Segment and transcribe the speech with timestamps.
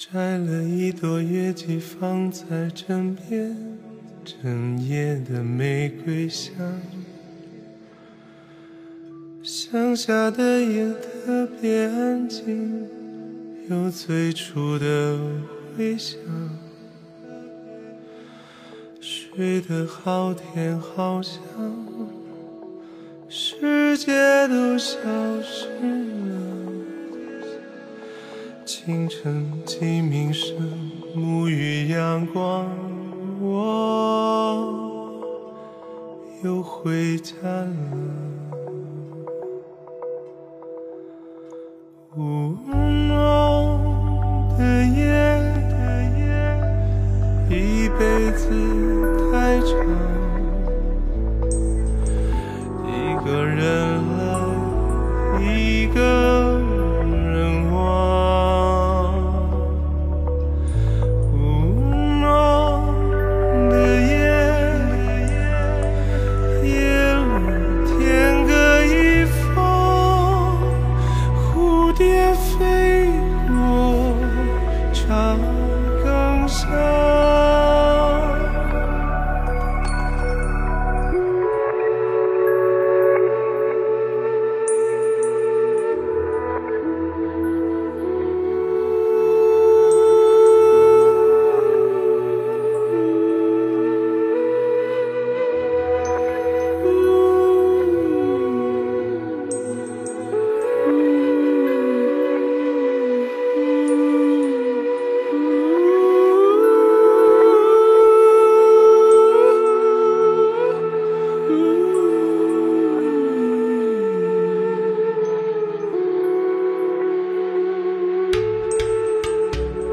[0.00, 3.54] 摘了一朵月季放在枕边，
[4.24, 6.56] 整夜的玫瑰香。
[9.42, 12.88] 乡下的夜特别安静，
[13.68, 15.18] 有最初的
[15.76, 16.18] 回响。
[19.02, 21.38] 睡得好甜好香，
[23.28, 24.96] 世界都消
[25.42, 25.99] 失。
[28.82, 30.56] 清晨鸡鸣声，
[31.14, 32.66] 沐浴阳光，
[33.38, 34.72] 我
[36.42, 37.74] 又回家了。
[42.16, 42.56] 雾
[43.06, 43.82] 浓
[44.56, 44.64] 的
[44.96, 45.04] 夜，
[47.50, 48.48] 一辈子
[49.30, 49.68] 太长，
[52.86, 52.90] 一
[53.26, 53.60] 个人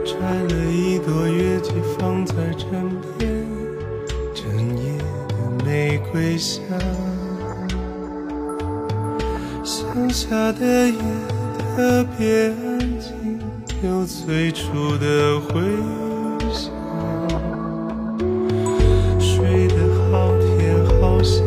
[0.08, 2.68] 摘了一朵月季放在枕
[3.18, 3.46] 边，
[4.34, 4.48] 整
[4.78, 4.98] 夜
[5.28, 6.64] 的玫瑰香。
[9.66, 10.98] 乡下的夜
[11.76, 13.38] 特别安静，
[13.84, 15.60] 有最初的回
[16.54, 16.72] 响。
[19.20, 19.76] 睡得
[20.10, 21.44] 好甜好香，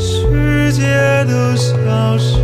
[0.00, 0.82] 世界
[1.26, 2.38] 都消失